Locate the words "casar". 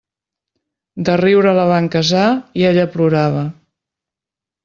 1.97-2.25